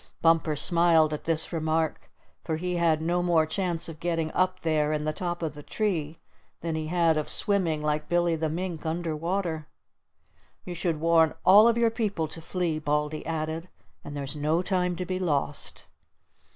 Bumper 0.19 0.55
smiled 0.55 1.13
at 1.13 1.25
this 1.25 1.53
remark, 1.53 2.09
for 2.43 2.55
he 2.57 2.77
had 2.77 3.03
no 3.03 3.21
more 3.21 3.45
chance 3.45 3.87
of 3.87 3.99
getting 3.99 4.31
up 4.31 4.61
there 4.61 4.91
in 4.93 5.03
the 5.05 5.13
top 5.13 5.43
of 5.43 5.53
the 5.53 5.61
tree 5.61 6.17
than 6.61 6.73
he 6.73 6.87
had 6.87 7.17
of 7.17 7.29
swimming 7.29 7.83
like 7.83 8.09
Billy 8.09 8.35
the 8.35 8.49
Mink 8.49 8.83
under 8.83 9.15
water. 9.15 9.67
"You 10.65 10.73
should 10.73 10.99
warn 10.99 11.35
all 11.45 11.67
of 11.67 11.77
your 11.77 11.91
people 11.91 12.27
to 12.29 12.41
flee," 12.41 12.79
Baldy 12.79 13.23
added. 13.27 13.69
"And 14.03 14.17
there's 14.17 14.35
no 14.35 14.63
time 14.63 14.95
to 14.95 15.05
be 15.05 15.19
lost." 15.19 15.85